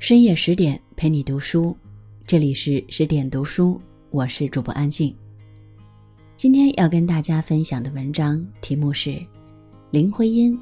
[0.00, 1.76] 深夜十点陪你读书，
[2.24, 5.12] 这里是十点读书，我是主播安静。
[6.36, 9.20] 今天要跟大家分享的文章题目是：
[9.90, 10.56] 林徽因，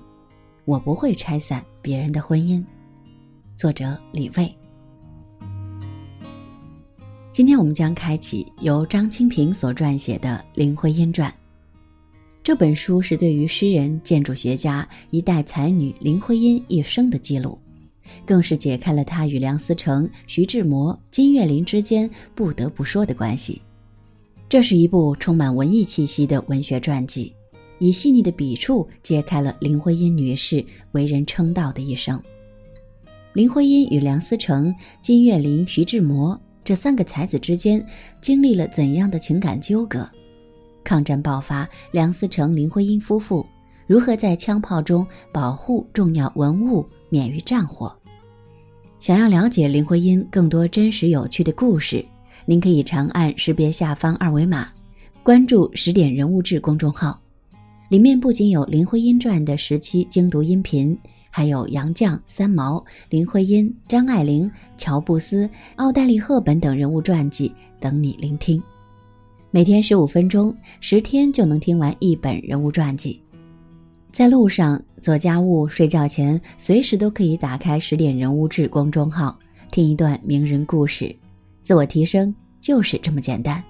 [0.65, 2.65] 我不会拆散别人的婚姻。
[3.55, 4.51] 作者李卫。
[7.31, 11.31] 今天我们将开启由张清平所撰写的《林徽因传》。
[12.43, 17.59] 这本书是对于诗人、建筑学家一代才女林徽因一生的记录，
[18.25, 23.61] 更是解开了他与梁思成、徐志摩、金岳霖之间不得不说的关系。
[24.49, 27.33] 这是一部充满文艺气息的文学传记，
[27.79, 32.23] 以细腻的笔触揭开了林徽因女士为人称道的一生。
[33.33, 37.85] 林徽因与梁思成、金岳霖、徐志摩这三个才子之间
[38.21, 40.09] 经历了怎样的情感纠葛？
[40.83, 43.45] 抗战爆发，梁思成、林徽因夫妇
[43.87, 47.95] 如何在枪炮中保护重要文物免于战火？
[48.99, 52.05] 想要了解林徽因更多真实有趣的故事，
[52.45, 54.69] 您可以长按识别下方二维码，
[55.23, 57.21] 关注“十点人物志”公众号。
[57.89, 60.99] 里面不仅有《林徽因传》的十期精读音频，
[61.31, 68.61] 还有杨绛、三毛、林徽因、张爱玲、乔布斯、奥黛丽·赫本等人物传记等你聆听。
[69.53, 73.21] 每天十五分钟，十天就能听完一本人物传记。
[74.17, 79.39] 在路上、做家务、睡觉前，随时都可以打开十点人物志公众号，
[79.71, 81.15] 听一段名人故事，
[81.63, 83.63] 自我提升就是这么简单。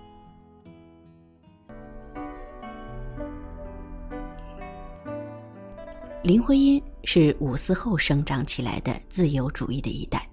[6.22, 10.24] 林徽因是五四后生长起来的自由主义的一代。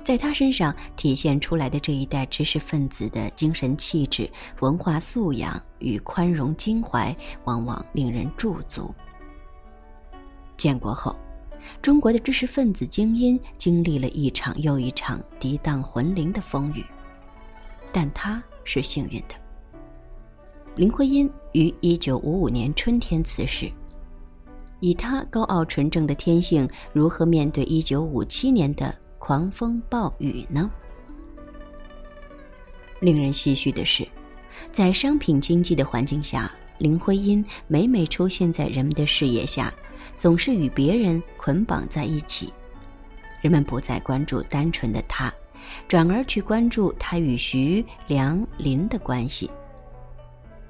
[0.00, 8.94] 在她身上体现出来的这一代知识分子的精神气质、文化素养与宽容襟怀，往往令人驻足。
[10.66, 11.14] 建国后，
[11.80, 16.84] 中国的知识分子精英经历了一场又一场涤荡魂灵的风雨，
[17.92, 19.36] 但他是幸运的。
[20.74, 23.70] 林徽因于一九五五年春天辞世，
[24.80, 28.92] 以他高傲纯正的天性，如何面对一九五七年的？
[29.20, 30.68] 狂风暴雨呢？
[32.98, 34.04] 令人唏嘘的是，
[34.72, 39.72] 在商品经济的环境下，林徽因每每出现在人们的视野下，
[40.16, 42.52] 总是与别人捆绑在一起。
[43.42, 45.32] 人们不再关注单纯的他，
[45.86, 49.50] 转而去关注他与徐、梁、林的关系。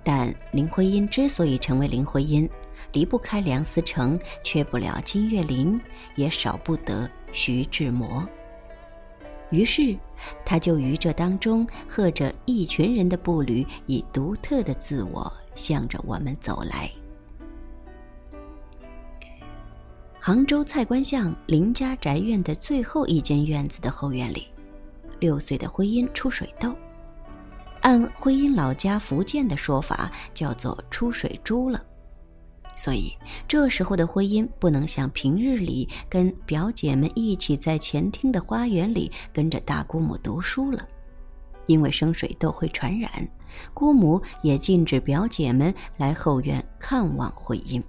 [0.03, 2.49] 但林徽因之所以成为林徽因，
[2.93, 5.81] 离不开梁思成，缺不了金岳霖，
[6.17, 8.25] 也少不得徐志摩。
[9.51, 9.97] 于是，
[10.45, 16.91] 他就于这当中，和着一群人的步履，以独特的自我向着我们走来。
[20.27, 24.49] 杭州蔡官巷林家宅院的最后一间院子的后院里，
[25.21, 26.75] 六岁的徽因出水痘，
[27.83, 31.81] 按徽因老家福建的说法，叫做出水珠了。
[32.77, 33.17] 所以，
[33.47, 40.85] 这时候的徽因不能像平日里跟表姐们一起在前厅的花园里跟着大姑母读书了，
[41.69, 43.09] 因为生水痘会传染，
[43.73, 47.81] 姑母也禁止表姐们来后院看望徽因。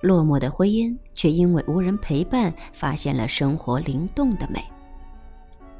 [0.00, 4.64] 落寞的徽因却因为无人陪伴，发现了生活灵动的美。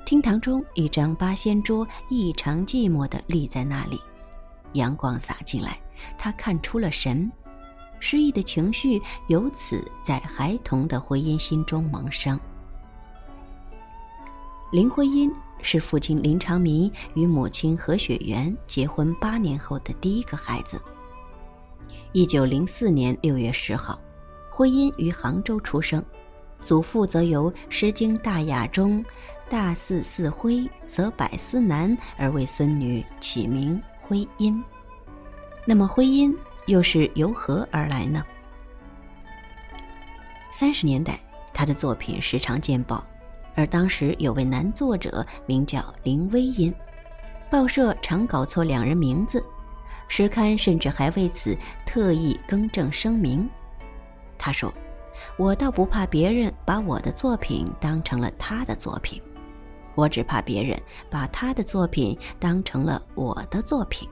[0.05, 4.01] 厅堂中一张八仙桌异常寂寞地立在那里，
[4.73, 5.79] 阳光洒进来，
[6.17, 7.31] 他看出了神。
[8.01, 12.39] 失意的情绪由此在孩童的徽因心中萌生。
[14.71, 20.81] 林徽因是父亲林长民与母亲何雪媛结婚八年后的第一个孩子。
[22.13, 23.99] 一九零四年六月十号，
[24.59, 26.05] 徽因于杭州出生，
[26.61, 29.05] 祖父则由《诗经·大雅》中
[29.49, 34.61] “大似似徽，则百思难”而为孙女起名徽因。
[35.65, 36.37] 那么徽因？
[36.67, 38.21] 又是由何而来呢？
[40.51, 41.21] 三十年代，
[41.55, 43.07] 他的作品时常见报，
[43.55, 46.75] 而当时有位男作者名叫林徽因，
[47.49, 49.41] 报社常搞错两人名字，
[50.09, 51.57] 时刊甚至还为此
[51.87, 53.49] 特意更正声明。
[54.39, 54.73] 他说
[55.37, 59.21] ：“我倒不怕别人把我的作品当成了他的作品，
[59.95, 60.81] 我只怕别人
[61.11, 64.09] 把他的作品当成了我的作品。”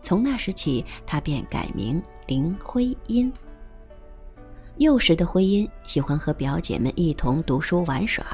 [0.00, 3.32] 从那时起，他便改名林徽因。
[4.78, 8.24] 幼时的徽因喜欢和表姐们一同读书玩耍，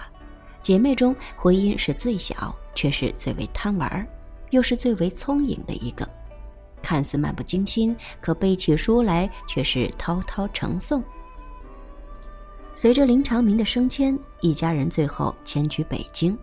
[0.62, 4.06] 姐妹中徽因是最小，却是最为贪玩，
[4.50, 6.08] 又是最为聪颖的一个。
[6.82, 11.02] 看似漫不经心，可背起书来却是滔滔成诵。
[12.74, 16.38] 随着林长民的升迁，一家人最后迁居北京。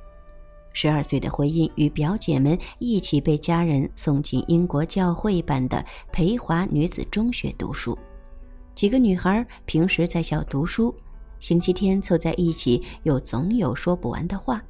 [0.73, 7.97] 十二岁的徽因与表姐们一起被家人送进英国教会办的培华女子中学读书。
[8.73, 10.93] 几个女孩平时在校读书，
[11.39, 14.61] 星期天凑在一起又总有说不完的话。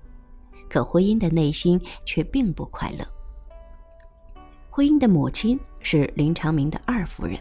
[0.69, 3.14] 可徽因的内心却并不快乐。
[4.75, 7.39] 徽因的母亲是林长民的二夫人，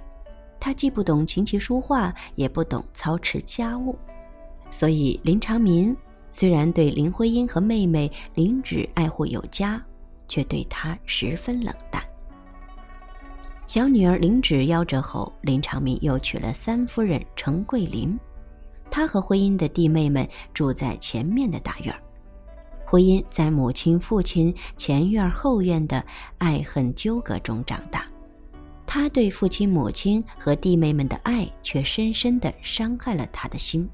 [0.61, 3.99] 她既不懂琴棋书画，也不懂操持家务，
[4.71, 5.93] 所以林长民。
[6.31, 9.85] 虽然对林徽因和妹妹林芷爱护有加，
[10.29, 12.01] 却对她十分冷淡。
[13.67, 18.17] 小女儿林芷夭折后，林长民又娶了三夫人程桂林。
[18.93, 22.01] 他和徽因的弟妹们住在前面的大院儿
[22.95, 26.01] 徽因在母亲、父亲前院后院的
[26.39, 28.07] 爱恨纠葛中长大，
[28.87, 33.91] 他对父亲、母亲和弟妹们的爱，却深深地伤害了他的心。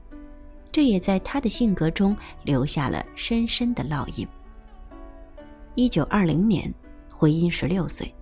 [0.70, 2.14] 这也在他的性格中
[2.44, 4.28] 留下了深深的烙印。
[5.76, 6.70] 一九二零年，
[7.08, 8.14] 徽因十六岁，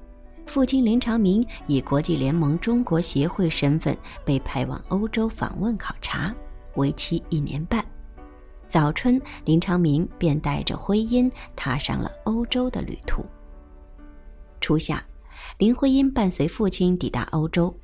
[0.46, 6.32] 父亲林长民以国际联盟中国协会身份被派往欧洲访问考察，
[6.76, 7.84] 为期一年半。
[8.68, 13.24] 早春，林长民便带着徽因踏上了欧洲的旅途。
[14.60, 15.02] 初夏，
[15.56, 17.74] 林徽因伴随父亲抵达欧洲，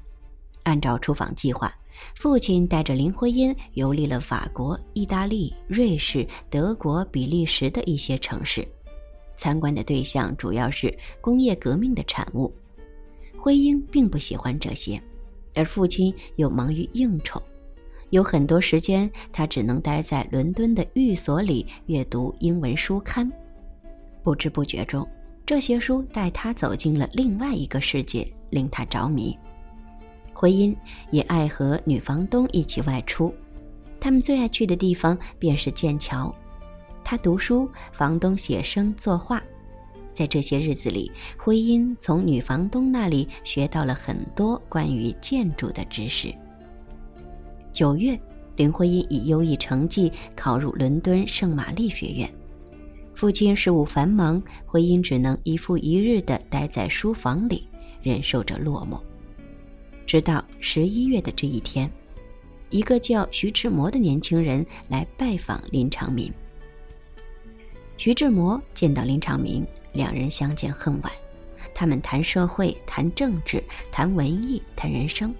[0.64, 1.74] 按照出访计划。
[2.16, 8.66] 父亲带着林徽因游历了法国、意大利、瑞士、德国、比利时的一些城市，
[9.36, 12.52] 参观的对象主要是工业革命的产物。
[13.38, 15.00] 徽因并不喜欢这些，
[15.54, 17.40] 而父亲又忙于应酬，
[18.14, 23.28] 有很多时间他只能待在伦敦的寓所里阅读英文书刊。
[24.22, 25.04] 不知不觉中，
[25.44, 29.36] 这些书带他走进了另外一个世界，令他着迷。
[30.32, 30.76] 徽因
[31.10, 33.34] 也爱和女房东一起外出，
[33.98, 36.32] 他们最爱去的地方便是剑桥。
[37.02, 39.42] 他读书，房东写生作画。
[40.12, 46.32] 在这些日子里，徽因从女房东那里学到了很多关于建筑的知识。
[47.74, 48.18] 九月，
[48.54, 52.32] 林徽因以优异成绩考入伦敦圣玛丽学院。
[53.16, 57.66] 父亲事务繁忙，徽因只能一复一日地待在书房里，
[58.00, 59.00] 忍受着落寞。
[60.06, 61.90] 直到十一月的这一天，
[62.70, 66.32] 一个叫徐志摩的年轻人来拜访林长民。
[67.96, 71.12] 徐志摩见到林长民，两人相见恨晚。
[71.74, 73.60] 他们谈社会，谈政治，
[73.90, 75.34] 谈文艺，谈人生。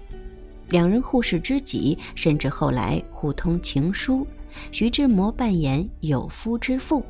[0.69, 4.25] 两人互是知己，甚至后来互通情书。
[4.71, 7.03] 徐志摩扮演有夫之妇，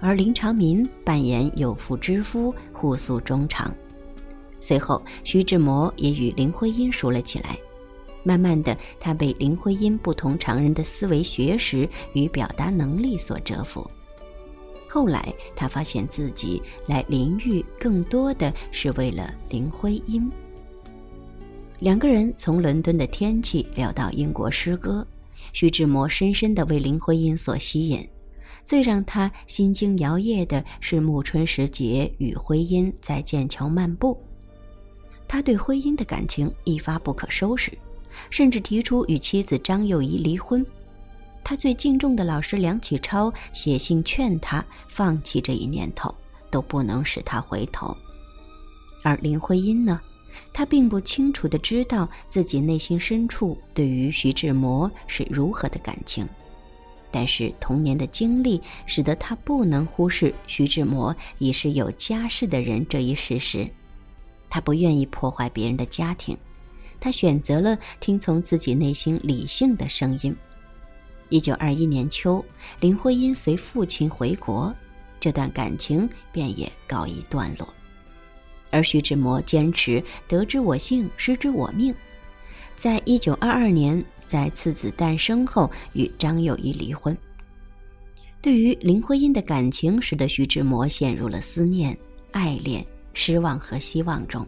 [0.00, 3.72] 而林长民扮演有妇之夫，互诉衷肠。
[4.58, 7.56] 随后，徐志摩也与林徽因熟了起来。
[8.22, 13.88] 慢慢的，他被林徽因不同常人的思维、学识与表达能力所折服。
[14.88, 20.28] 后来，他发现自己来林寓更多的是为了林徽因。
[21.86, 25.06] 两个人从伦敦的天气聊到英国诗歌，
[25.52, 28.04] 徐志摩深深的为林徽因所吸引。
[28.64, 34.20] 最让他心惊摇曳的是暮春时节与徽因在剑桥漫步。
[35.28, 37.70] 他对徽因的感情一发不可收拾，
[38.30, 40.66] 甚至提出与妻子张幼仪离婚。
[41.44, 46.12] 他最敬重的老师梁启超写信劝他放弃这一念头，
[46.50, 47.96] 都不能使他回头。
[49.04, 50.00] 而林徽因呢，
[50.52, 56.26] 他并不清楚地知道自己内心深处对于徐志摩是如何的感情，
[57.10, 63.68] 但是童年的经历使得他不能忽视徐志摩已是有家室的人这一事实。
[64.48, 66.36] 他不愿意破坏别人的家庭，
[67.00, 70.34] 他选择了听从自己内心理性的声音。
[71.28, 72.42] 一九二一年秋，
[72.80, 74.72] 林徽因随父亲回国，
[75.18, 77.68] 这段感情便也告一段落。
[78.70, 81.94] 而徐志摩坚持“得之我幸，失之我命”，
[82.76, 87.16] 在一九二二年在次子诞生后与张幼仪离婚。
[88.42, 91.96] 对于林徽因的感情，使得徐志摩陷入了思念、
[92.32, 92.84] 爱恋。
[93.18, 94.46] 失望和希望中，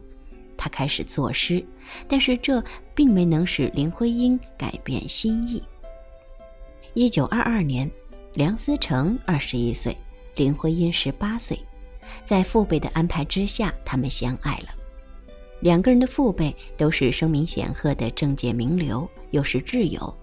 [0.54, 1.64] 他开始作诗，
[2.06, 2.62] 但是这
[2.94, 5.62] 并没能使林徽因改变心意。
[6.92, 7.90] 一九二二年，
[8.34, 9.96] 梁思成二十一岁，
[10.36, 11.58] 林徽因十八岁，
[12.24, 14.68] 在父辈的安排之下，他们相爱了。
[15.60, 20.16] 两个人的父辈都是声名显赫的政界名流，又是挚友，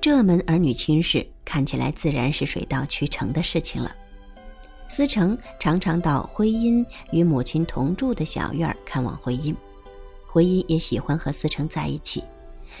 [0.00, 3.94] 这门儿女亲事看起来自然是水到渠成的事情了。
[4.88, 9.54] 思成常常到徽因与母亲同住的小院看望徽因，
[10.26, 12.22] 徽因也喜欢和思成在一起，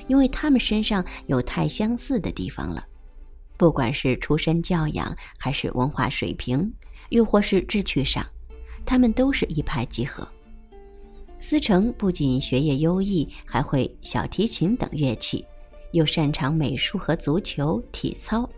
[0.06, 2.84] 因为他们身上有太相似的地方了，
[3.56, 6.72] 不管是出身教养，还是文化水平，
[7.10, 8.26] 又或是志趣上，
[8.84, 10.26] 他们都是一拍即合。
[11.40, 15.44] 思成不仅学业优异，还会小提琴等乐器，
[15.92, 18.48] 又擅长美术和足球、体操。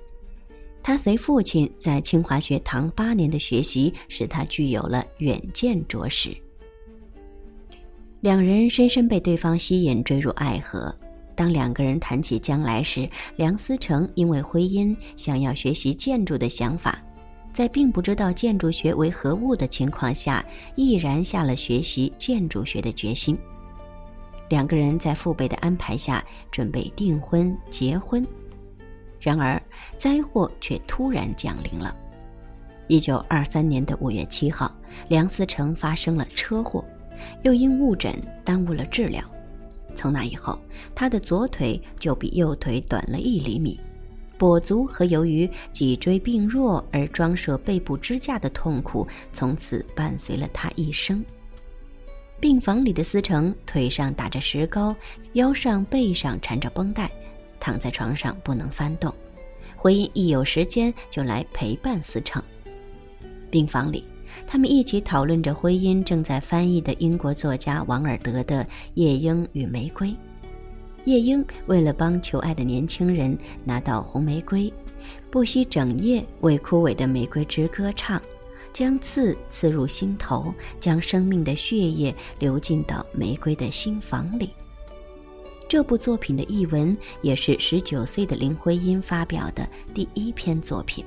[0.83, 6.35] 他随父亲在清华学堂八年的学习，使他具有了远见卓识。
[8.23, 10.95] 两人深深被对方吸引，坠入爱河。
[11.35, 17.03] 当两个人谈起将来时，梁思成因为婚姻想要学习建筑的想法，
[17.53, 20.45] 在并不知道建筑学为何物的情况下，
[20.77, 23.37] 毅然下了学习建筑学的决心。
[24.49, 28.27] 两个人在父辈的安排下准备订婚结婚，
[29.21, 29.63] 然而
[29.97, 31.95] 灾祸却突然降临了。
[32.89, 34.75] 一九二三年的五月七号，
[35.09, 36.85] 梁思成发生了车祸，
[37.43, 38.15] 又因误诊
[38.45, 39.23] 耽误了治疗。
[39.95, 40.59] 从那以后，
[40.95, 43.79] 他的左腿就比右腿短了一厘米，
[44.41, 51.23] 跛足和由于脊椎病弱而装设背部支架的痛苦从此伴随了他一生。
[52.41, 54.97] 病房里的思成腿上打着石膏，
[55.35, 57.11] 腰上背上缠着绷带，
[57.61, 59.15] 躺在床上不能翻动。
[59.77, 62.43] 回音一有时间就来陪伴思成。
[63.51, 64.03] 病房里。
[64.47, 70.09] 他们一起讨论着徽因正在翻译的英国作家王尔德的《夜莺与玫瑰》。
[71.05, 74.73] 夜莺为了帮求爱的年轻人拿到红玫瑰，
[75.31, 78.21] 不惜整夜为枯萎的玫瑰枝歌唱，
[78.73, 84.51] 将刺刺入心头，将生命的血液流进到玫瑰的心房里。
[85.69, 91.05] 这部作品的译文也是十九岁的林徽因发表的第一篇作品。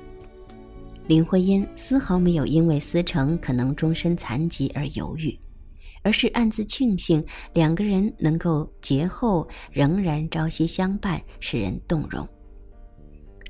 [1.06, 5.38] 林徽因丝毫没有因为思成可能终身残疾而犹豫，
[6.04, 12.28] 而是暗自庆幸两个人能够节后仍然朝夕相伴，使人动容。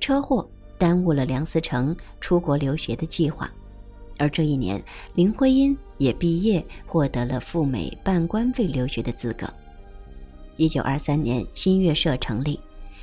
[0.00, 3.52] 车祸耽误了梁思成出国留学的计划，
[4.18, 4.82] 而这一年
[5.14, 9.52] 林徽因也毕业，获得了赴美办官费留学的资格。
[10.56, 12.60] 一九二三年，新月社成立，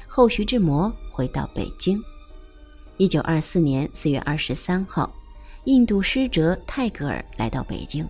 [0.07, 2.01] 后徐志摩回到北京。
[2.95, 5.11] 一九二四年四月二十三号，
[5.65, 8.07] 印度使者泰戈尔来到北京，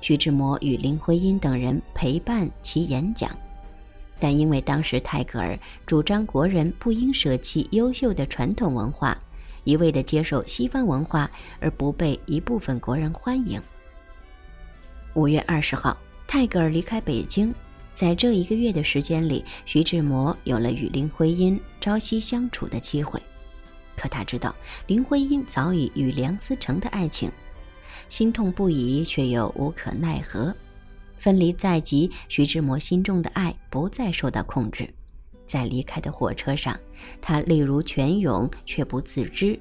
[0.00, 3.30] 徐志摩与林徽因等人陪伴其演讲。
[4.18, 9.16] 但因为当时泰戈尔主张国人不应舍弃优秀的传统文化，
[9.64, 13.60] 一味地接受西方文化，而不被一部分国人欢迎。
[15.14, 17.52] 五月二十号，泰戈尔离开北京，
[17.92, 23.20] 在这一个月的时间里，徐志摩有了与林徽因朝夕相处的机会。
[23.96, 24.54] 可他知道
[24.86, 27.30] 林徽因早已与梁思成的爱情，
[28.08, 30.54] 心痛不已，却又无可奈何。
[31.18, 34.88] 分离在即，徐志摩心中的爱不再受到控制。
[35.46, 36.78] 在离开的火车上，
[37.20, 39.58] 他泪如泉涌，却不自知。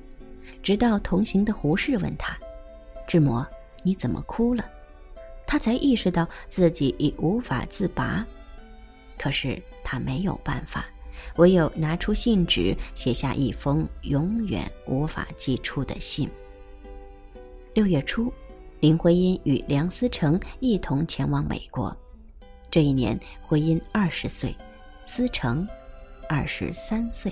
[0.62, 2.38] 直到同行的胡适问他
[3.08, 3.46] ：“志摩，
[3.84, 4.66] 你怎么哭了？”
[5.48, 8.26] 他才意识到自己已无法自拔。
[9.18, 10.86] 可是他没有办法。
[11.38, 16.30] 唯有拿出信纸，写下一封永远无法寄出的信。
[17.76, 18.32] 六月初，
[18.80, 21.94] 林徽因与梁思成一同前往美国。
[22.72, 24.56] 这一年，徽因二十岁，
[25.06, 25.68] 思成
[26.30, 27.30] 二十三岁。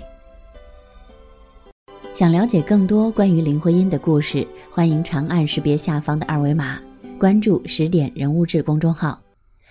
[2.12, 6.78] 想了解更多关于林徽因的故事，欢迎长按识别下方的二维码，
[7.18, 9.18] 关注“十点人物志”公众号，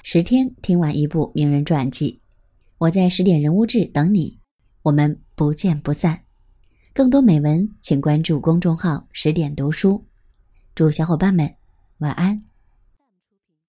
[0.02, 2.20] 十天听完一部名人传记。
[2.80, 4.40] 我在十点人物志等你，
[4.82, 6.20] 我们不见不散。
[6.96, 10.04] 更多美文，请关注公众号“十点读书”。
[10.76, 11.56] 祝小伙伴们
[12.00, 12.53] 晚安。